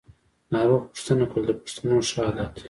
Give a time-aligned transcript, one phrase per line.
[0.51, 2.59] ناروغ پوښتنه کول د پښتنو ښه عادت دی.